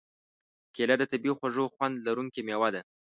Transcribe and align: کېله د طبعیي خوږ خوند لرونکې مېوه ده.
کېله 0.75 0.95
د 0.99 1.03
طبعیي 1.11 1.33
خوږ 1.37 1.57
خوند 1.75 1.95
لرونکې 2.05 2.41
مېوه 2.47 2.69
ده. 2.75 2.81